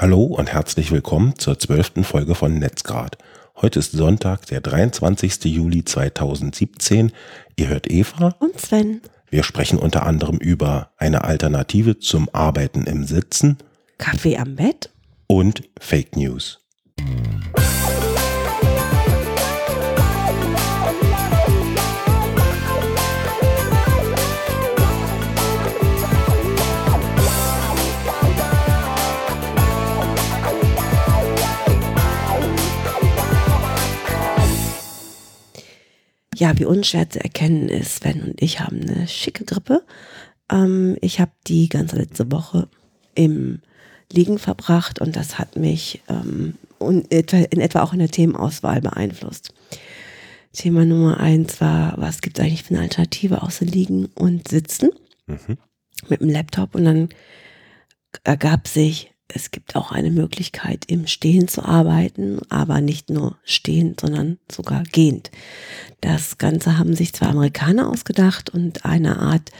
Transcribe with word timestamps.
Hallo 0.00 0.22
und 0.22 0.52
herzlich 0.52 0.92
willkommen 0.92 1.36
zur 1.40 1.58
zwölften 1.58 2.04
Folge 2.04 2.36
von 2.36 2.56
Netzgrad. 2.56 3.18
Heute 3.56 3.80
ist 3.80 3.90
Sonntag, 3.90 4.46
der 4.46 4.60
23. 4.60 5.46
Juli 5.46 5.84
2017. 5.84 7.10
Ihr 7.56 7.66
hört 7.66 7.90
Eva 7.90 8.36
und 8.38 8.60
Sven. 8.60 9.00
Wir 9.28 9.42
sprechen 9.42 9.76
unter 9.76 10.06
anderem 10.06 10.36
über 10.36 10.92
eine 10.98 11.24
Alternative 11.24 11.98
zum 11.98 12.28
Arbeiten 12.32 12.84
im 12.84 13.06
Sitzen, 13.06 13.58
Kaffee 13.98 14.36
am 14.36 14.54
Bett 14.54 14.90
und 15.26 15.64
Fake 15.80 16.14
News. 16.14 16.60
Ja, 36.38 36.56
wie 36.56 36.66
unschwer 36.66 37.10
zu 37.10 37.18
erkennen 37.18 37.68
ist, 37.68 37.96
Sven 37.96 38.22
und 38.22 38.40
ich 38.40 38.60
haben 38.60 38.80
eine 38.80 39.08
schicke 39.08 39.44
Grippe. 39.44 39.84
Ähm, 40.48 40.96
ich 41.00 41.18
habe 41.18 41.32
die 41.48 41.68
ganze 41.68 41.96
letzte 41.96 42.30
Woche 42.30 42.68
im 43.16 43.60
Liegen 44.12 44.38
verbracht 44.38 45.00
und 45.00 45.16
das 45.16 45.40
hat 45.40 45.56
mich 45.56 46.00
ähm, 46.08 46.54
in 46.78 47.60
etwa 47.60 47.82
auch 47.82 47.92
in 47.92 47.98
der 47.98 48.10
Themenauswahl 48.10 48.80
beeinflusst. 48.80 49.52
Thema 50.52 50.84
Nummer 50.84 51.18
eins 51.18 51.60
war, 51.60 51.94
was 51.98 52.20
gibt 52.20 52.38
es 52.38 52.44
eigentlich 52.44 52.62
für 52.62 52.74
eine 52.74 52.84
Alternative 52.84 53.42
außer 53.42 53.64
Liegen 53.64 54.06
und 54.14 54.46
Sitzen 54.46 54.90
mhm. 55.26 55.58
mit 56.08 56.20
dem 56.20 56.30
Laptop 56.30 56.76
und 56.76 56.84
dann 56.84 57.08
ergab 58.22 58.68
sich, 58.68 59.12
es 59.28 59.50
gibt 59.50 59.76
auch 59.76 59.92
eine 59.92 60.10
Möglichkeit, 60.10 60.84
im 60.86 61.06
Stehen 61.06 61.48
zu 61.48 61.64
arbeiten, 61.64 62.40
aber 62.48 62.80
nicht 62.80 63.10
nur 63.10 63.36
stehend, 63.44 64.00
sondern 64.00 64.38
sogar 64.50 64.82
gehend. 64.84 65.30
Das 66.00 66.38
Ganze 66.38 66.78
haben 66.78 66.96
sich 66.96 67.12
zwei 67.12 67.26
Amerikaner 67.26 67.90
ausgedacht 67.90 68.50
und 68.50 68.84
eine 68.86 69.18
Art 69.18 69.52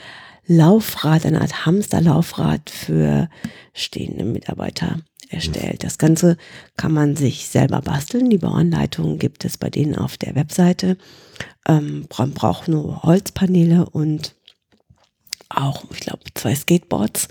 Laufrad, 0.46 1.26
eine 1.26 1.42
Art 1.42 1.66
Hamsterlaufrad 1.66 2.70
für 2.70 3.28
stehende 3.74 4.24
Mitarbeiter 4.24 5.00
erstellt. 5.28 5.84
Das 5.84 5.98
Ganze 5.98 6.38
kann 6.78 6.92
man 6.92 7.16
sich 7.16 7.48
selber 7.48 7.82
basteln. 7.82 8.30
Die 8.30 8.38
Bauanleitung 8.38 9.18
gibt 9.18 9.44
es 9.44 9.58
bei 9.58 9.68
denen 9.68 9.96
auf 9.96 10.16
der 10.16 10.34
Webseite. 10.34 10.96
Ähm, 11.68 12.06
man 12.16 12.32
braucht 12.32 12.68
nur 12.68 13.02
Holzpaneele 13.02 13.90
und 13.90 14.34
auch, 15.48 15.84
ich 15.92 16.00
glaube, 16.00 16.22
zwei 16.34 16.54
Skateboards, 16.54 17.28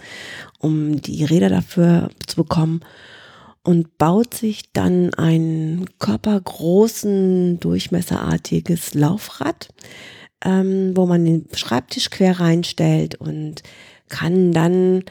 um 0.60 1.02
die 1.02 1.24
Räder 1.24 1.50
dafür 1.50 2.10
zu 2.26 2.38
bekommen 2.38 2.82
und 3.64 3.98
baut 3.98 4.34
sich 4.34 4.72
dann 4.72 5.14
ein 5.16 5.86
körpergroßen, 6.00 7.60
durchmesserartiges 7.60 8.94
Laufrad, 8.94 9.70
ähm, 10.44 10.96
wo 10.96 11.06
man 11.06 11.26
den 11.26 11.48
Schreibtisch 11.54 12.10
quer 12.10 12.40
reinstellt 12.40 13.16
und 13.16 13.64
kann 14.08 14.54
dann, 14.54 15.04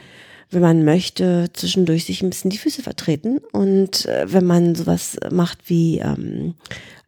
wenn 0.49 0.61
man 0.61 0.85
möchte, 0.85 1.49
zwischendurch 1.53 2.05
sich 2.05 2.21
ein 2.21 2.31
bisschen 2.31 2.49
die 2.49 2.57
Füße 2.57 2.81
vertreten. 2.81 3.39
Und 3.51 4.05
äh, 4.05 4.25
wenn 4.27 4.45
man 4.45 4.73
sowas 4.73 5.17
macht 5.29 5.69
wie 5.69 5.99
ähm, 5.99 6.55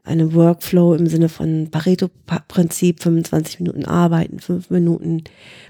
eine 0.04 0.34
Workflow 0.34 0.94
im 0.96 1.08
Sinne 1.08 1.30
von 1.30 1.70
Pareto-Prinzip, 1.72 3.04
25 3.04 3.60
Minuten 3.60 3.86
arbeiten, 3.86 4.40
5 4.40 4.70
Minuten 4.70 5.24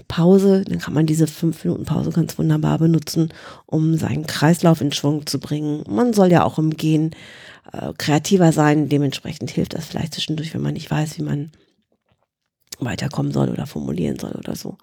Pause, 0.08 0.64
dann 0.68 0.80
kann 0.80 0.94
man 0.94 1.06
diese 1.06 1.28
5 1.28 1.66
Minuten 1.66 1.86
Pause 1.86 2.12
ganz 2.12 2.38
wunderbar 2.38 2.78
benutzen, 2.78 3.30
um 3.66 3.96
seinen 3.98 4.28
Kreislauf 4.28 4.82
in 4.82 4.92
Schwung 4.92 5.26
zu 5.26 5.40
bringen. 5.40 5.84
Man 5.90 6.14
soll 6.14 6.32
ja 6.32 6.44
auch 6.44 6.60
im 6.60 6.72
Gehen 6.78 7.16
äh, 7.74 7.94
kreativer 7.98 8.52
sein, 8.52 8.88
dementsprechend 8.88 9.52
hilft 9.52 9.74
das 9.74 9.86
vielleicht 9.86 10.14
zwischendurch, 10.14 10.54
wenn 10.54 10.62
man 10.62 10.74
nicht 10.74 10.90
weiß, 10.90 11.18
wie 11.18 11.24
man 11.24 11.52
weiterkommen 12.80 13.32
soll 13.32 13.50
oder 13.50 13.66
formulieren 13.66 14.20
soll 14.20 14.32
oder 14.32 14.56
so. 14.56 14.78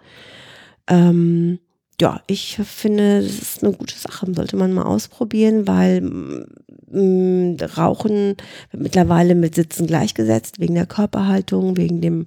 Ähm, 0.88 1.58
ja, 2.00 2.20
ich 2.26 2.56
finde, 2.56 3.22
das 3.22 3.38
ist 3.38 3.64
eine 3.64 3.72
gute 3.72 3.96
Sache, 3.96 4.26
sollte 4.34 4.56
man 4.56 4.72
mal 4.72 4.84
ausprobieren, 4.84 5.66
weil 5.66 6.02
mh, 6.02 7.64
Rauchen 7.76 8.36
wird 8.70 8.82
mittlerweile 8.82 9.34
mit 9.34 9.54
Sitzen 9.54 9.86
gleichgesetzt, 9.86 10.60
wegen 10.60 10.74
der 10.74 10.86
Körperhaltung, 10.86 11.76
wegen 11.76 12.00
dem 12.00 12.26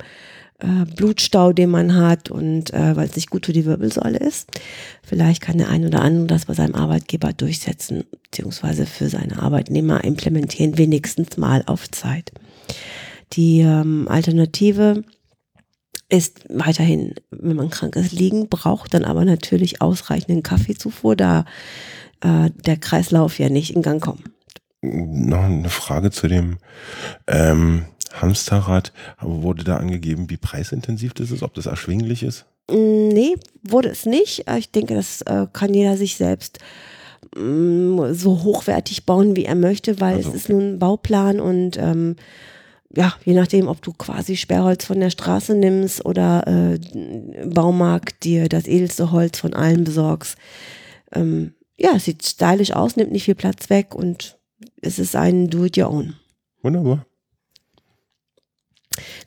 äh, 0.59 0.85
Blutstau, 0.95 1.53
den 1.53 1.69
man 1.69 1.95
hat 1.95 2.31
und 2.31 2.73
äh, 2.73 2.95
weil 2.95 3.07
es 3.07 3.15
nicht 3.15 3.29
gut 3.29 3.45
für 3.45 3.53
die 3.53 3.65
Wirbelsäule 3.65 4.17
ist. 4.17 4.49
Vielleicht 5.03 5.41
kann 5.41 5.57
der 5.57 5.69
ein 5.69 5.85
oder 5.85 6.01
andere 6.01 6.27
das 6.27 6.45
bei 6.45 6.53
seinem 6.53 6.75
Arbeitgeber 6.75 7.31
durchsetzen, 7.33 8.05
beziehungsweise 8.23 8.85
für 8.85 9.09
seine 9.09 9.41
Arbeitnehmer 9.41 10.03
implementieren, 10.03 10.77
wenigstens 10.77 11.37
mal 11.37 11.63
auf 11.67 11.89
Zeit. 11.91 12.31
Die 13.33 13.59
ähm, 13.59 14.07
Alternative 14.09 15.03
ist 16.09 16.41
weiterhin, 16.49 17.13
wenn 17.29 17.55
man 17.55 17.69
krank 17.69 17.95
ist, 17.95 18.11
liegen, 18.11 18.49
braucht 18.49 18.93
dann 18.93 19.05
aber 19.05 19.25
natürlich 19.25 19.81
ausreichenden 19.81 20.43
Kaffeezufuhr, 20.43 21.15
da 21.15 21.45
äh, 22.21 22.49
der 22.65 22.77
Kreislauf 22.77 23.39
ja 23.39 23.49
nicht 23.49 23.75
in 23.75 23.81
Gang 23.81 24.01
kommt. 24.01 24.23
Noch 24.81 25.43
eine 25.43 25.69
Frage 25.69 26.09
zu 26.09 26.27
dem 26.27 26.57
ähm, 27.27 27.85
Hamsterrad. 28.13 28.93
Wurde 29.19 29.63
da 29.63 29.77
angegeben, 29.77 30.29
wie 30.29 30.37
preisintensiv 30.37 31.13
das 31.13 31.31
ist, 31.31 31.43
ob 31.43 31.53
das 31.53 31.65
erschwinglich 31.65 32.23
ist? 32.23 32.45
Mm, 32.69 33.09
nee, 33.09 33.35
wurde 33.63 33.89
es 33.89 34.05
nicht. 34.05 34.45
Ich 34.57 34.71
denke, 34.71 34.95
das 34.95 35.21
äh, 35.23 35.47
kann 35.51 35.73
jeder 35.73 35.97
sich 35.97 36.15
selbst 36.15 36.59
mm, 37.35 38.13
so 38.13 38.43
hochwertig 38.43 39.05
bauen, 39.05 39.35
wie 39.35 39.45
er 39.45 39.55
möchte, 39.55 39.99
weil 39.99 40.15
also, 40.15 40.29
es 40.29 40.35
ist 40.35 40.49
nun 40.49 40.75
ein 40.75 40.79
Bauplan 40.79 41.39
und 41.39 41.77
ähm, 41.77 42.15
ja, 42.95 43.13
je 43.23 43.33
nachdem, 43.33 43.67
ob 43.67 43.81
du 43.81 43.93
quasi 43.93 44.35
Sperrholz 44.35 44.85
von 44.85 44.99
der 44.99 45.09
Straße 45.09 45.53
nimmst 45.53 46.05
oder 46.05 46.47
äh, 46.47 46.79
Baumarkt 47.45 48.23
dir 48.23 48.49
das 48.49 48.67
edelste 48.67 49.11
Holz 49.11 49.39
von 49.39 49.53
allen 49.53 49.83
besorgst. 49.83 50.37
Ähm, 51.11 51.53
ja, 51.77 51.91
es 51.95 52.05
sieht 52.05 52.25
stylisch 52.25 52.71
aus, 52.71 52.95
nimmt 52.95 53.11
nicht 53.11 53.25
viel 53.25 53.35
Platz 53.35 53.69
weg 53.69 53.93
und 53.93 54.39
es 54.81 54.99
ist 54.99 55.15
ein 55.15 55.49
Do-it-your-own. 55.49 56.15
Wunderbar. 56.61 57.05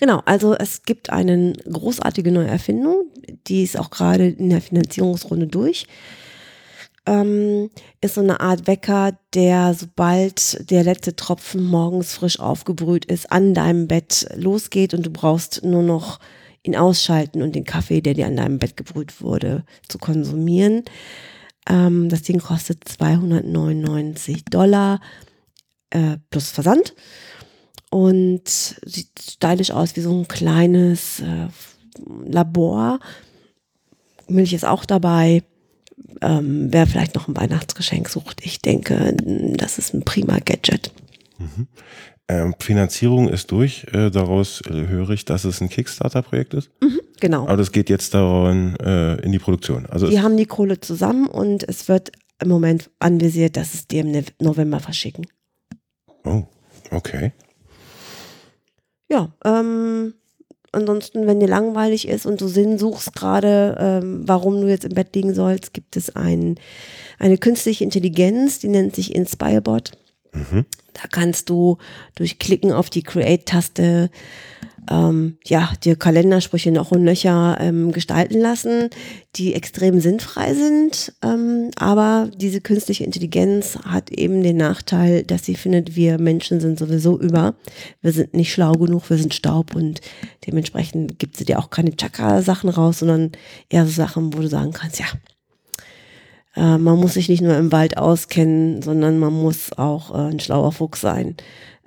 Genau, 0.01 0.21
also 0.27 0.55
es 0.55 0.83
gibt 0.83 1.11
eine 1.11 1.55
großartige 1.71 2.33
neue 2.33 2.49
Erfindung, 2.49 3.11
die 3.47 3.63
ist 3.63 3.79
auch 3.79 3.91
gerade 3.91 4.29
in 4.29 4.51
der 4.51 4.61
Finanzierungsrunde 4.61 5.47
durch 5.47 5.87
ähm, 7.07 7.71
ist 8.01 8.15
so 8.15 8.21
eine 8.21 8.41
Art 8.41 8.67
Wecker, 8.67 9.19
der 9.35 9.75
sobald 9.75 10.71
der 10.71 10.85
letzte 10.85 11.17
Tropfen 11.17 11.65
morgens 11.65 12.15
frisch 12.15 12.39
aufgebrüht 12.39 13.05
ist, 13.05 13.33
an 13.33 13.55
deinem 13.55 13.89
Bett 13.89 14.29
losgeht 14.37 14.95
und 14.95 15.05
du 15.05 15.11
brauchst 15.11 15.65
nur 15.65 15.83
noch 15.83 16.21
ihn 16.63 16.77
ausschalten 16.77 17.43
und 17.43 17.57
den 17.57 17.65
Kaffee, 17.65 18.01
der 18.01 18.15
dir 18.15 18.27
an 18.27 18.37
deinem 18.37 18.59
Bett 18.59 18.77
gebrüht 18.77 19.21
wurde, 19.21 19.65
zu 19.89 19.99
konsumieren. 19.99 20.85
Ähm, 21.69 22.09
das 22.09 22.23
Ding 22.23 22.39
kostet 22.39 22.89
299 22.89 24.45
Dollar 24.45 25.01
äh, 25.91 26.19
plus 26.31 26.51
Versand 26.51 26.95
und 27.91 28.47
sieht 28.47 29.11
stylisch 29.21 29.73
aus 29.73 29.97
wie 29.97 30.01
so 30.01 30.17
ein 30.17 30.29
kleines 30.29 31.21
äh, 31.21 31.49
Labor. 32.25 33.01
Milch 34.29 34.53
ist 34.53 34.65
auch 34.65 34.85
dabei 34.85 35.43
ähm, 36.21 36.69
wer 36.71 36.87
vielleicht 36.87 37.15
noch 37.15 37.29
ein 37.29 37.37
Weihnachtsgeschenk 37.37 38.09
sucht, 38.09 38.41
ich 38.45 38.61
denke, 38.61 39.17
das 39.57 39.79
ist 39.79 39.95
ein 39.95 40.03
prima 40.05 40.39
Gadget. 40.39 40.93
Mhm. 41.39 41.69
Ähm, 42.29 42.55
Finanzierung 42.61 43.29
ist 43.29 43.51
durch. 43.51 43.87
Äh, 43.93 44.11
daraus 44.11 44.63
äh, 44.63 44.87
höre 44.87 45.11
ich, 45.11 45.25
dass 45.25 45.45
es 45.45 45.61
ein 45.61 45.69
Kickstarter-Projekt 45.69 46.55
ist. 46.55 46.71
Mhm, 46.81 47.01
genau. 47.21 47.43
Aber 47.43 47.57
das 47.57 47.73
geht 47.73 47.91
jetzt 47.91 48.15
daran 48.15 48.77
äh, 48.77 49.17
in 49.23 49.33
die 49.33 49.39
Produktion. 49.39 49.87
Also 49.87 50.09
die 50.09 50.21
haben 50.21 50.37
die 50.37 50.47
Kohle 50.47 50.81
zusammen 50.81 51.27
und 51.27 51.69
es 51.69 51.89
wird 51.89 52.13
im 52.41 52.49
Moment 52.49 52.91
anvisiert, 52.99 53.57
dass 53.57 53.75
es 53.75 53.89
die 53.89 53.99
im 53.99 54.25
November 54.41 54.81
verschicken. 54.81 55.27
Oh, 56.25 56.45
okay. 56.91 57.33
Ja, 59.11 59.33
ähm, 59.45 60.15
ansonsten, 60.73 61.27
wenn 61.27 61.41
dir 61.41 61.49
langweilig 61.49 62.09
ist 62.09 62.27
und 62.27 62.41
du 62.41 62.49
Sinn 62.49 62.79
suchst 62.79 63.15
gerade, 63.15 63.77
ähm, 63.79 64.23
warum 64.27 64.61
du 64.61 64.69
jetzt 64.69 64.85
im 64.85 64.95
Bett 64.95 65.15
liegen 65.15 65.35
sollst, 65.35 65.73
gibt 65.75 65.97
es 65.97 66.17
ein, 66.17 66.57
eine 67.19 67.39
künstliche 67.39 67.85
Intelligenz, 67.85 68.59
die 68.59 68.69
nennt 68.69 68.95
sich 68.97 69.15
Inspirebot. 69.15 69.93
Mhm. 70.33 70.65
Da 70.95 71.03
kannst 71.11 71.51
du 71.51 71.79
durch 72.15 72.39
Klicken 72.39 72.73
auf 72.73 72.91
die 72.91 73.03
Create-Taste 73.03 74.11
ähm, 74.91 75.39
ja, 75.45 75.73
dir 75.85 75.97
Kalendersprüche 75.97 76.73
noch 76.73 76.91
und 76.91 77.05
nöcher 77.05 77.57
ähm, 77.61 77.93
gestalten 77.93 78.41
lassen, 78.41 78.91
die 79.37 79.55
extrem 79.55 80.01
sinnfrei 80.01 80.55
sind. 80.55 81.13
Ähm, 81.23 81.71
aber 81.77 82.29
diese 82.37 82.61
künstliche 82.61 83.05
Intelligenz 83.05 83.79
hat 83.85 84.11
eben 84.11 84.43
den 84.43 84.57
Nachteil, 84.57 85.23
dass 85.23 85.45
sie 85.45 85.55
findet, 85.55 85.95
wir 85.95 86.19
Menschen 86.19 86.61
sind 86.61 86.79
sowieso 86.79 87.19
über. 87.19 87.55
Wir 88.01 88.13
sind 88.13 88.35
nicht 88.35 88.53
schlau 88.53 88.73
genug, 88.73 89.09
wir 89.09 89.19
sind 89.19 89.35
Staub 89.35 89.77
und 89.77 90.01
dementsprechend 90.47 91.19
gibt 91.19 91.37
sie 91.37 91.45
dir 91.45 91.61
auch 91.61 91.71
keine 91.71 91.97
Chakra-Sachen 91.97 92.69
raus, 92.69 92.99
sondern 92.99 93.33
eher 93.69 93.87
so 93.87 93.93
Sachen, 93.93 94.35
wo 94.35 94.41
du 94.41 94.49
sagen 94.49 94.73
kannst, 94.73 94.99
ja, 94.99 95.07
äh, 96.57 96.79
man 96.79 96.99
muss 96.99 97.15
sich 97.15 97.29
nicht 97.29 97.43
nur 97.43 97.57
im 97.57 97.71
Wald 97.71 97.97
auskennen, 97.99 98.83
sondern 98.83 99.19
man 99.19 99.33
muss 99.33 99.73
auch 99.77 100.13
äh, 100.13 100.31
ein 100.31 100.41
schlauer 100.41 100.73
Fuchs 100.73 101.01
sein. 101.01 101.37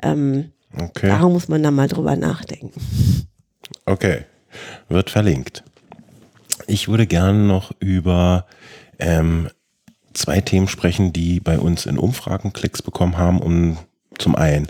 Ähm, 0.02 0.52
okay. 0.80 1.08
Darum 1.08 1.34
muss 1.34 1.48
man 1.48 1.64
da 1.64 1.72
mal 1.72 1.88
drüber 1.88 2.16
nachdenken. 2.16 2.80
Okay, 3.86 4.26
wird 4.90 5.10
verlinkt. 5.10 5.64
Ich 6.68 6.88
würde 6.88 7.08
gerne 7.08 7.40
noch 7.40 7.72
über 7.80 8.46
ähm, 9.00 9.50
zwei 10.14 10.42
Themen 10.42 10.68
sprechen, 10.68 11.14
die 11.14 11.40
bei 11.40 11.60
uns 11.60 11.86
in 11.86 11.98
Umfragen 11.98 12.54
Klicks 12.54 12.82
bekommen 12.82 13.18
haben. 13.18 13.40
Um 13.40 13.78
zum 14.18 14.36
einen 14.36 14.68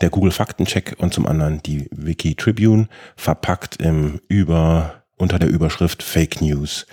der 0.00 0.10
Google 0.10 0.32
Faktencheck 0.32 0.96
und 0.98 1.14
zum 1.14 1.26
anderen 1.26 1.62
die 1.62 1.88
Wiki 1.90 2.34
Tribune 2.34 2.88
verpackt 3.16 3.76
im 3.80 4.20
über 4.28 5.02
unter 5.16 5.38
der 5.38 5.48
Überschrift 5.48 6.02
Fake 6.02 6.40
News. 6.40 6.86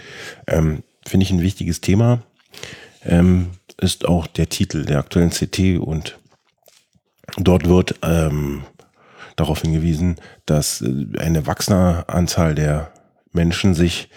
Ähm, 0.47 0.83
Finde 1.05 1.25
ich 1.25 1.31
ein 1.31 1.41
wichtiges 1.41 1.81
Thema. 1.81 2.23
Ähm, 3.03 3.51
ist 3.77 4.05
auch 4.07 4.27
der 4.27 4.47
Titel 4.47 4.85
der 4.85 4.99
aktuellen 4.99 5.31
CT 5.31 5.79
und 5.79 6.17
dort 7.37 7.67
wird 7.67 7.95
ähm, 8.03 8.63
darauf 9.35 9.61
hingewiesen, 9.61 10.17
dass 10.45 10.81
äh, 10.81 11.17
eine 11.19 11.47
wachsende 11.47 12.07
Anzahl 12.07 12.55
der 12.55 12.91
Menschen 13.31 13.73
sich 13.73 14.09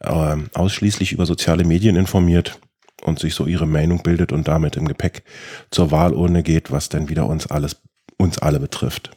äh, 0.00 0.36
ausschließlich 0.54 1.12
über 1.12 1.26
soziale 1.26 1.64
Medien 1.64 1.96
informiert 1.96 2.58
und 3.02 3.18
sich 3.18 3.34
so 3.34 3.46
ihre 3.46 3.66
Meinung 3.66 4.02
bildet 4.02 4.32
und 4.32 4.48
damit 4.48 4.76
im 4.76 4.86
Gepäck 4.86 5.22
zur 5.70 5.90
Wahlurne 5.90 6.42
geht, 6.42 6.70
was 6.70 6.88
dann 6.88 7.08
wieder 7.08 7.26
uns 7.26 7.46
alles, 7.46 7.80
uns 8.16 8.38
alle 8.38 8.60
betrifft. 8.60 9.10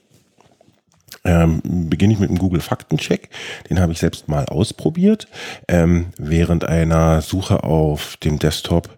Ähm, 1.26 1.62
beginne 1.64 2.14
ich 2.14 2.20
mit 2.20 2.30
dem 2.30 2.38
Google 2.38 2.60
Faktencheck. 2.60 3.30
Den 3.70 3.80
habe 3.80 3.94
ich 3.94 4.00
selbst 4.00 4.28
mal 4.28 4.46
ausprobiert. 4.46 5.28
Ähm, 5.70 6.08
während 6.18 6.66
einer 6.66 7.22
Suche 7.22 7.64
auf 7.64 8.18
dem 8.18 8.40
Desktop 8.40 8.90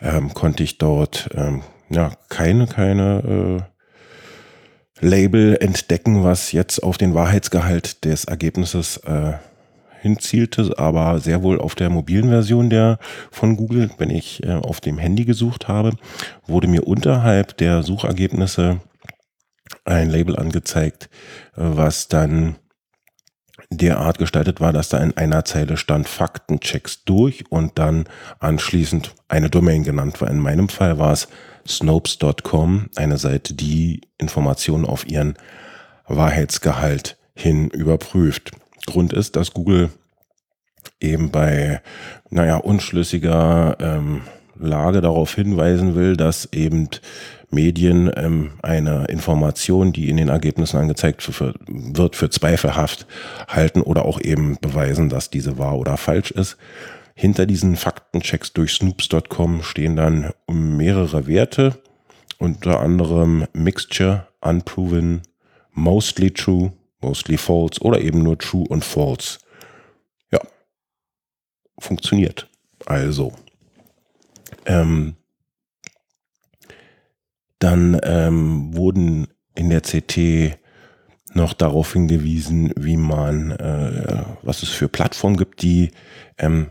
ähm, 0.00 0.34
konnte 0.34 0.64
ich 0.64 0.78
dort 0.78 1.28
ähm, 1.34 1.62
ja 1.88 2.12
keine 2.28 2.66
keine 2.66 3.62
äh, 3.62 3.79
Label 5.00 5.56
entdecken, 5.60 6.24
was 6.24 6.52
jetzt 6.52 6.82
auf 6.82 6.98
den 6.98 7.14
Wahrheitsgehalt 7.14 8.04
des 8.04 8.24
Ergebnisses 8.24 8.98
äh, 8.98 9.32
hinzielte, 10.00 10.78
aber 10.78 11.18
sehr 11.20 11.42
wohl 11.42 11.60
auf 11.60 11.74
der 11.74 11.90
mobilen 11.90 12.28
Version 12.28 12.70
der 12.70 12.98
von 13.30 13.56
Google, 13.56 13.90
wenn 13.98 14.10
ich 14.10 14.42
äh, 14.42 14.52
auf 14.52 14.80
dem 14.80 14.98
Handy 14.98 15.24
gesucht 15.24 15.68
habe, 15.68 15.92
wurde 16.46 16.68
mir 16.68 16.86
unterhalb 16.86 17.56
der 17.58 17.82
Suchergebnisse 17.82 18.80
ein 19.84 20.10
Label 20.10 20.36
angezeigt, 20.36 21.08
äh, 21.56 21.60
was 21.62 22.08
dann 22.08 22.56
derart 23.72 24.18
gestaltet 24.18 24.60
war, 24.60 24.72
dass 24.72 24.88
da 24.88 24.98
in 24.98 25.16
einer 25.16 25.44
Zeile 25.44 25.76
stand 25.76 26.08
Faktenchecks 26.08 27.04
durch 27.04 27.44
und 27.50 27.78
dann 27.78 28.04
anschließend 28.40 29.14
eine 29.28 29.48
Domain 29.48 29.84
genannt 29.84 30.20
war. 30.20 30.28
In 30.28 30.40
meinem 30.40 30.68
Fall 30.68 30.98
war 30.98 31.12
es 31.12 31.28
snopes.com, 31.66 32.90
eine 32.96 33.18
Seite, 33.18 33.54
die 33.54 34.02
Informationen 34.18 34.84
auf 34.84 35.06
ihren 35.06 35.34
Wahrheitsgehalt 36.06 37.16
hin 37.34 37.68
überprüft. 37.68 38.52
Grund 38.86 39.12
ist, 39.12 39.36
dass 39.36 39.52
Google 39.52 39.90
eben 41.00 41.30
bei, 41.30 41.80
naja, 42.30 42.56
unschlüssiger 42.56 43.76
ähm, 43.80 44.22
Lage 44.58 45.00
darauf 45.00 45.34
hinweisen 45.34 45.94
will, 45.94 46.16
dass 46.16 46.48
eben 46.52 46.88
Medien 47.50 48.10
ähm, 48.16 48.52
eine 48.62 49.06
Information, 49.06 49.92
die 49.92 50.08
in 50.08 50.16
den 50.16 50.28
Ergebnissen 50.28 50.76
angezeigt 50.78 51.22
für, 51.22 51.54
wird, 51.66 52.14
für 52.14 52.30
zweifelhaft 52.30 53.06
halten 53.48 53.80
oder 53.80 54.04
auch 54.04 54.20
eben 54.20 54.58
beweisen, 54.60 55.08
dass 55.08 55.30
diese 55.30 55.58
wahr 55.58 55.76
oder 55.76 55.96
falsch 55.96 56.30
ist. 56.30 56.56
Hinter 57.14 57.46
diesen 57.46 57.76
Faktenchecks 57.76 58.52
durch 58.52 58.72
snoops.com 58.72 59.62
stehen 59.62 59.96
dann 59.96 60.32
mehrere 60.50 61.26
Werte, 61.26 61.82
unter 62.38 62.80
anderem 62.80 63.46
Mixture, 63.52 64.28
Unproven, 64.40 65.22
Mostly 65.72 66.30
True, 66.30 66.72
Mostly 67.00 67.36
False 67.36 67.80
oder 67.80 68.00
eben 68.00 68.22
nur 68.22 68.38
True 68.38 68.66
und 68.68 68.84
False. 68.84 69.38
Ja, 70.32 70.40
funktioniert. 71.78 72.48
Also, 72.86 73.32
ähm, 74.66 75.16
dann 77.58 78.00
ähm, 78.02 78.74
wurden 78.74 79.28
in 79.54 79.70
der 79.70 79.82
CT 79.82 80.58
noch 81.34 81.52
darauf 81.52 81.92
hingewiesen, 81.92 82.72
wie 82.76 82.96
man, 82.96 83.52
äh, 83.52 84.24
was 84.42 84.62
es 84.62 84.70
für 84.70 84.88
Plattformen 84.88 85.36
gibt, 85.36 85.62
die 85.62 85.90
ähm, 86.38 86.70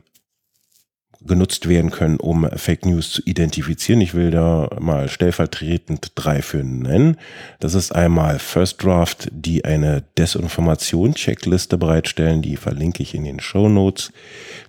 genutzt 1.21 1.67
werden 1.67 1.91
können, 1.91 2.17
um 2.17 2.49
Fake 2.55 2.85
News 2.85 3.11
zu 3.11 3.21
identifizieren. 3.23 3.99
Ich 4.01 4.13
will 4.13 4.31
da 4.31 4.69
mal 4.79 5.09
stellvertretend 5.09 6.13
drei 6.15 6.41
für 6.41 6.63
nennen. 6.63 7.17
Das 7.59 7.73
ist 7.73 7.93
einmal 7.93 8.39
First 8.39 8.83
Draft, 8.83 9.27
die 9.31 9.65
eine 9.65 10.03
Desinformation-Checkliste 10.17 11.77
bereitstellen, 11.77 12.41
die 12.41 12.55
verlinke 12.55 13.03
ich 13.03 13.13
in 13.13 13.25
den 13.25 13.39
Show 13.41 13.67
Notes. 13.67 14.13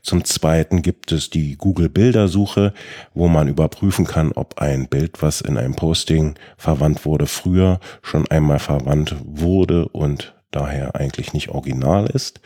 Zum 0.02 0.24
zweiten 0.24 0.82
gibt 0.82 1.12
es 1.12 1.30
die 1.30 1.56
Google 1.56 1.88
Bildersuche, 1.88 2.74
wo 3.14 3.28
man 3.28 3.48
überprüfen 3.48 4.06
kann, 4.06 4.32
ob 4.32 4.60
ein 4.60 4.88
Bild, 4.88 5.22
was 5.22 5.40
in 5.40 5.56
einem 5.56 5.76
Posting 5.76 6.34
verwandt 6.56 7.04
wurde, 7.04 7.26
früher 7.26 7.78
schon 8.02 8.26
einmal 8.28 8.58
verwandt 8.58 9.14
wurde 9.24 9.86
und 9.88 10.34
daher 10.50 10.96
eigentlich 10.96 11.32
nicht 11.32 11.50
original 11.50 12.06
ist. 12.06 12.40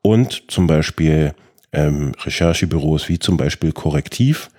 Und 0.00 0.44
zum 0.48 0.68
Beispiel 0.68 1.34
ähm, 1.72 2.12
Recherchebüros 2.24 3.08
wie 3.08 3.18
zum 3.18 3.36
Beispiel 3.36 3.72
Korrektiv, 3.72 4.50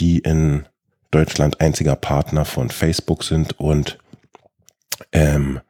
die 0.00 0.18
in 0.18 0.66
Deutschland 1.10 1.60
einziger 1.60 1.96
Partner 1.96 2.44
von 2.44 2.70
Facebook 2.70 3.24
sind 3.24 3.58
und 3.58 3.98
ähm, 5.12 5.60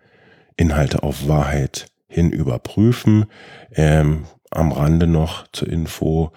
Inhalte 0.57 1.03
auf 1.03 1.29
Wahrheit 1.29 1.87
hin 2.09 2.31
überprüfen. 2.31 3.27
Ähm, 3.73 4.25
am 4.51 4.73
Rande 4.73 5.07
noch 5.07 5.47
zur 5.53 5.69
Info, 5.69 6.33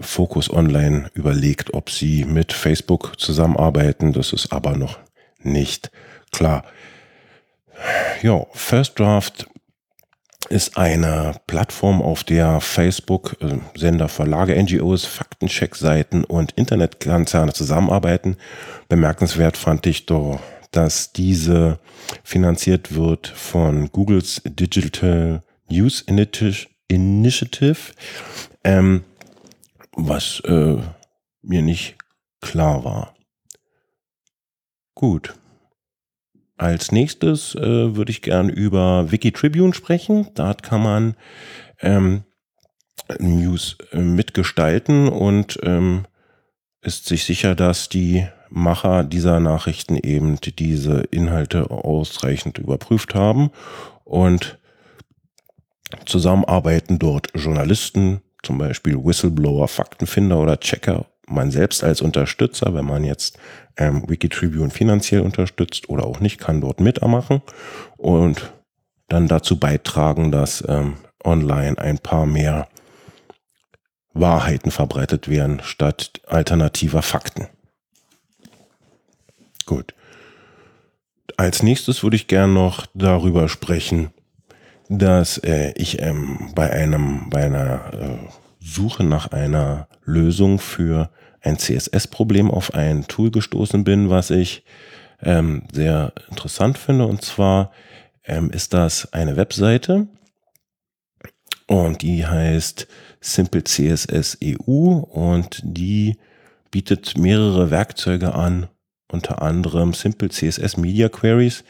Focus 0.00 0.50
Online 0.50 1.10
überlegt, 1.14 1.74
ob 1.74 1.90
sie 1.90 2.24
mit 2.24 2.52
Facebook 2.52 3.20
zusammenarbeiten. 3.20 4.12
Das 4.12 4.32
ist 4.32 4.52
aber 4.52 4.76
noch 4.76 4.98
nicht 5.42 5.90
klar. 6.32 6.64
Ja, 8.22 8.46
First 8.52 8.98
Draft 8.98 9.46
ist 10.48 10.76
eine 10.76 11.34
Plattform, 11.46 12.02
auf 12.02 12.24
der 12.24 12.60
Facebook, 12.60 13.36
äh, 13.40 13.58
Sender, 13.78 14.08
Verlage, 14.08 14.60
NGOs, 14.60 15.04
Faktencheck-Seiten 15.04 16.24
und 16.24 16.52
Internetkonzerne 16.52 17.52
zusammenarbeiten. 17.52 18.36
Bemerkenswert 18.88 19.56
fand 19.56 19.86
ich 19.86 20.06
doch, 20.06 20.40
dass 20.70 21.12
diese 21.12 21.78
finanziert 22.24 22.94
wird 22.94 23.26
von 23.26 23.90
Googles 23.92 24.42
Digital 24.44 25.42
News 25.68 26.04
Initiative, 26.88 27.92
ähm, 28.64 29.04
was 29.92 30.40
äh, 30.44 30.76
mir 31.42 31.62
nicht 31.62 31.96
klar 32.40 32.84
war. 32.84 33.14
Gut. 34.94 35.34
Als 36.60 36.92
nächstes 36.92 37.54
äh, 37.54 37.96
würde 37.96 38.10
ich 38.10 38.20
gern 38.20 38.50
über 38.50 39.10
Wikitribune 39.10 39.72
sprechen. 39.72 40.28
Dort 40.34 40.62
kann 40.62 40.82
man 40.82 41.14
ähm, 41.80 42.24
News 43.18 43.78
äh, 43.92 43.96
mitgestalten 43.96 45.08
und 45.08 45.58
ähm, 45.62 46.04
ist 46.82 47.06
sich 47.06 47.24
sicher, 47.24 47.54
dass 47.54 47.88
die 47.88 48.26
Macher 48.50 49.04
dieser 49.04 49.40
Nachrichten 49.40 49.96
eben 49.96 50.36
diese 50.38 51.00
Inhalte 51.10 51.70
ausreichend 51.70 52.58
überprüft 52.58 53.14
haben 53.14 53.52
und 54.04 54.58
zusammenarbeiten 56.04 56.98
dort 56.98 57.28
Journalisten, 57.34 58.20
zum 58.42 58.58
Beispiel 58.58 59.02
Whistleblower, 59.02 59.66
Faktenfinder 59.66 60.38
oder 60.38 60.60
Checker 60.60 61.06
man 61.30 61.50
selbst 61.50 61.84
als 61.84 62.00
Unterstützer, 62.00 62.74
wenn 62.74 62.84
man 62.84 63.04
jetzt 63.04 63.38
ähm, 63.76 64.08
Wikitribune 64.08 64.70
finanziell 64.70 65.20
unterstützt 65.20 65.88
oder 65.88 66.04
auch 66.04 66.20
nicht, 66.20 66.38
kann 66.38 66.60
dort 66.60 66.80
mitmachen 66.80 67.42
und 67.96 68.52
dann 69.08 69.28
dazu 69.28 69.58
beitragen, 69.58 70.30
dass 70.30 70.64
ähm, 70.68 70.96
online 71.24 71.78
ein 71.78 71.98
paar 71.98 72.26
mehr 72.26 72.68
Wahrheiten 74.12 74.70
verbreitet 74.70 75.28
werden 75.28 75.60
statt 75.62 76.20
alternativer 76.26 77.02
Fakten. 77.02 77.46
Gut. 79.66 79.94
Als 81.36 81.62
nächstes 81.62 82.02
würde 82.02 82.16
ich 82.16 82.26
gern 82.26 82.52
noch 82.52 82.86
darüber 82.94 83.48
sprechen, 83.48 84.10
dass 84.88 85.38
äh, 85.38 85.72
ich 85.76 86.02
ähm, 86.02 86.50
bei 86.54 86.70
einem 86.70 87.30
bei 87.30 87.44
einer 87.44 87.92
äh, 87.94 88.49
Suche 88.60 89.04
nach 89.04 89.32
einer 89.32 89.88
Lösung 90.04 90.58
für 90.58 91.10
ein 91.40 91.58
CSS-Problem 91.58 92.50
auf 92.50 92.74
ein 92.74 93.06
Tool 93.08 93.30
gestoßen 93.30 93.84
bin, 93.84 94.10
was 94.10 94.30
ich 94.30 94.64
ähm, 95.22 95.62
sehr 95.72 96.12
interessant 96.28 96.78
finde. 96.78 97.06
Und 97.06 97.22
zwar 97.22 97.72
ähm, 98.24 98.50
ist 98.50 98.74
das 98.74 99.12
eine 99.12 99.36
Webseite 99.36 100.06
und 101.66 102.02
die 102.02 102.26
heißt 102.26 102.86
Simple 103.20 103.64
CSS 103.64 104.38
EU 104.44 104.90
und 104.90 105.60
die 105.64 106.18
bietet 106.70 107.16
mehrere 107.16 107.70
Werkzeuge 107.70 108.34
an, 108.34 108.68
unter 109.10 109.42
anderem 109.42 109.94
Simple 109.94 110.28
CSS 110.28 110.76
Media 110.76 111.08
Queries, 111.08 111.64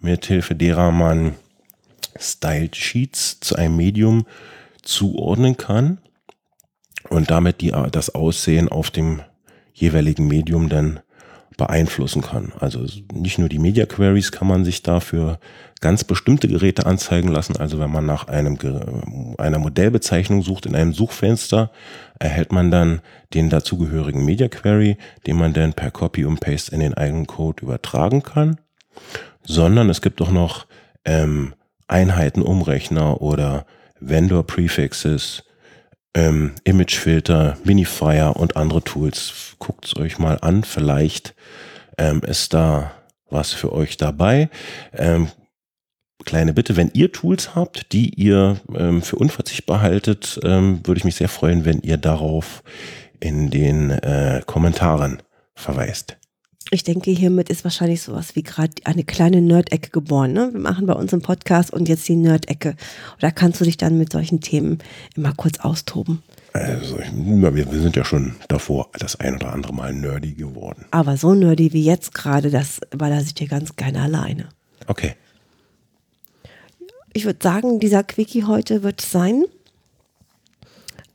mithilfe 0.00 0.54
derer 0.54 0.90
man 0.90 1.34
Styled 2.18 2.74
Sheets 2.74 3.40
zu 3.40 3.56
einem 3.56 3.76
Medium 3.76 4.26
zuordnen 4.82 5.56
kann 5.56 5.98
und 7.08 7.30
damit 7.30 7.60
die, 7.60 7.72
das 7.90 8.14
Aussehen 8.14 8.68
auf 8.68 8.90
dem 8.90 9.22
jeweiligen 9.72 10.28
Medium 10.28 10.68
dann 10.68 11.00
beeinflussen 11.56 12.22
kann. 12.22 12.52
Also 12.58 12.86
nicht 13.12 13.38
nur 13.38 13.50
die 13.50 13.58
Media 13.58 13.84
Queries 13.84 14.32
kann 14.32 14.48
man 14.48 14.64
sich 14.64 14.82
dafür 14.82 15.38
ganz 15.80 16.04
bestimmte 16.04 16.48
Geräte 16.48 16.86
anzeigen 16.86 17.28
lassen. 17.28 17.56
Also 17.58 17.78
wenn 17.78 17.90
man 17.90 18.06
nach 18.06 18.28
einem, 18.28 18.56
einer 19.36 19.58
Modellbezeichnung 19.58 20.42
sucht 20.42 20.64
in 20.64 20.74
einem 20.74 20.94
Suchfenster, 20.94 21.70
erhält 22.18 22.52
man 22.52 22.70
dann 22.70 23.00
den 23.34 23.50
dazugehörigen 23.50 24.24
Media 24.24 24.48
Query, 24.48 24.96
den 25.26 25.36
man 25.36 25.52
dann 25.52 25.74
per 25.74 25.90
Copy 25.90 26.24
und 26.24 26.40
Paste 26.40 26.74
in 26.74 26.80
den 26.80 26.94
eigenen 26.94 27.26
Code 27.26 27.62
übertragen 27.62 28.22
kann. 28.22 28.58
Sondern 29.42 29.90
es 29.90 30.00
gibt 30.00 30.22
auch 30.22 30.30
noch 30.30 30.66
ähm, 31.04 31.54
Einheitenumrechner 31.88 33.20
oder 33.20 33.66
Vendor 34.00 34.46
Prefixes, 34.46 35.44
ähm, 36.14 36.52
Imagefilter, 36.64 37.56
Minifier 37.64 38.34
und 38.36 38.56
andere 38.56 38.82
Tools. 38.82 39.54
Guckt 39.58 39.86
es 39.86 39.96
euch 39.96 40.18
mal 40.18 40.38
an. 40.40 40.64
Vielleicht 40.64 41.34
ähm, 41.98 42.22
ist 42.26 42.54
da 42.54 42.92
was 43.28 43.52
für 43.52 43.72
euch 43.72 43.96
dabei. 43.96 44.50
Ähm, 44.92 45.28
kleine 46.24 46.52
Bitte, 46.52 46.76
wenn 46.76 46.90
ihr 46.94 47.12
Tools 47.12 47.54
habt, 47.54 47.92
die 47.92 48.14
ihr 48.14 48.60
ähm, 48.74 49.02
für 49.02 49.16
unverzichtbar 49.16 49.80
haltet, 49.80 50.40
ähm, 50.42 50.80
würde 50.84 50.98
ich 50.98 51.04
mich 51.04 51.16
sehr 51.16 51.28
freuen, 51.28 51.64
wenn 51.64 51.80
ihr 51.80 51.96
darauf 51.96 52.62
in 53.20 53.50
den 53.50 53.90
äh, 53.90 54.42
Kommentaren 54.46 55.22
verweist. 55.54 56.19
Ich 56.72 56.84
denke, 56.84 57.10
hiermit 57.10 57.50
ist 57.50 57.64
wahrscheinlich 57.64 58.00
sowas 58.00 58.36
wie 58.36 58.44
gerade 58.44 58.72
eine 58.84 59.02
kleine 59.02 59.40
Nerd-Ecke 59.40 59.90
geboren. 59.90 60.32
Ne? 60.32 60.50
Wir 60.52 60.60
machen 60.60 60.86
bei 60.86 60.92
uns 60.92 61.12
einen 61.12 61.22
Podcast 61.22 61.72
und 61.72 61.88
jetzt 61.88 62.06
die 62.08 62.14
Nerd-Ecke. 62.14 62.76
Da 63.18 63.32
kannst 63.32 63.60
du 63.60 63.64
dich 63.64 63.76
dann 63.76 63.98
mit 63.98 64.12
solchen 64.12 64.40
Themen 64.40 64.78
immer 65.16 65.34
kurz 65.34 65.58
austoben. 65.58 66.22
Also, 66.52 66.98
wir, 66.98 67.80
sind 67.80 67.96
ja 67.96 68.04
schon 68.04 68.36
davor 68.48 68.88
das 68.98 69.16
ein 69.16 69.34
oder 69.36 69.52
andere 69.52 69.72
Mal 69.72 69.92
nerdy 69.92 70.32
geworden. 70.32 70.84
Aber 70.92 71.16
so 71.16 71.34
nerdy 71.34 71.72
wie 71.72 71.84
jetzt 71.84 72.14
gerade, 72.14 72.50
das 72.50 72.80
überlasse 72.92 73.26
ich 73.26 73.34
dir 73.34 73.48
ganz 73.48 73.74
gerne 73.74 74.02
alleine. 74.02 74.48
Okay. 74.86 75.14
Ich 77.12 77.24
würde 77.24 77.38
sagen, 77.42 77.80
dieser 77.80 78.04
Quickie 78.04 78.44
heute 78.44 78.84
wird 78.84 79.00
sein. 79.00 79.44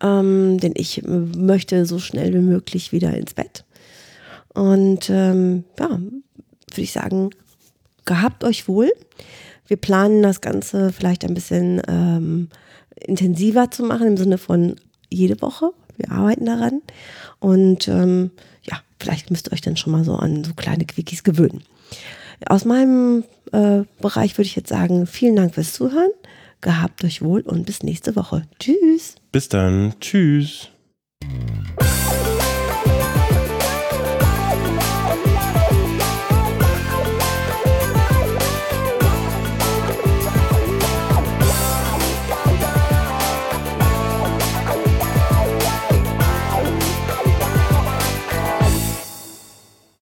Ähm, 0.01 0.59
denn 0.59 0.73
ich 0.75 1.03
möchte 1.05 1.85
so 1.85 1.99
schnell 1.99 2.33
wie 2.33 2.39
möglich 2.39 2.91
wieder 2.91 3.15
ins 3.15 3.33
Bett. 3.33 3.64
Und 4.55 5.09
ähm, 5.09 5.65
ja, 5.79 5.89
würde 5.89 6.81
ich 6.81 6.91
sagen, 6.91 7.29
gehabt 8.05 8.43
euch 8.43 8.67
wohl. 8.67 8.91
Wir 9.67 9.77
planen 9.77 10.23
das 10.23 10.41
Ganze 10.41 10.91
vielleicht 10.91 11.25
ein 11.25 11.33
bisschen 11.33 11.81
ähm, 11.87 12.49
intensiver 12.95 13.71
zu 13.71 13.83
machen, 13.83 14.07
im 14.07 14.17
Sinne 14.17 14.37
von 14.37 14.75
jede 15.09 15.41
Woche. 15.41 15.71
Wir 15.97 16.11
arbeiten 16.11 16.45
daran. 16.45 16.81
Und 17.39 17.87
ähm, 17.87 18.31
ja, 18.63 18.79
vielleicht 18.99 19.31
müsst 19.31 19.47
ihr 19.47 19.53
euch 19.53 19.61
dann 19.61 19.77
schon 19.77 19.91
mal 19.91 20.03
so 20.03 20.15
an 20.15 20.43
so 20.43 20.53
kleine 20.53 20.85
Quickies 20.85 21.23
gewöhnen. 21.23 21.63
Aus 22.45 22.65
meinem 22.65 23.23
äh, 23.51 23.83
Bereich 24.01 24.37
würde 24.37 24.47
ich 24.47 24.55
jetzt 24.55 24.69
sagen, 24.69 25.07
vielen 25.07 25.35
Dank 25.35 25.55
fürs 25.55 25.73
Zuhören. 25.73 26.11
Gehabt 26.61 27.03
euch 27.03 27.21
wohl 27.21 27.41
und 27.41 27.65
bis 27.65 27.83
nächste 27.83 28.15
Woche. 28.15 28.43
Tschüss. 28.59 29.15
Bis 29.31 29.49
dann. 29.49 29.93
Tschüss. 29.99 30.69